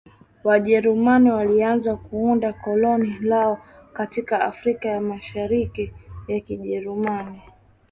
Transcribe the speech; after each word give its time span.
Wajerumani 0.43 1.31
walianza 1.31 1.95
kuunda 1.95 2.53
koloni 2.53 3.19
lao 3.19 3.57
katika 3.93 4.41
Afrika 4.41 4.89
ya 4.89 5.01
Mashariki 5.01 5.93
ya 6.27 6.39
Kijerumani 6.39 7.41